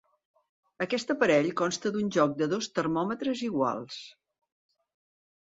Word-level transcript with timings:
Aquest 0.85 1.11
aparell 1.13 1.49
consta 1.59 1.91
d'un 1.97 2.09
joc 2.15 2.33
de 2.41 2.49
dos 2.55 2.71
termòmetres 2.79 3.45
iguals. 3.51 4.01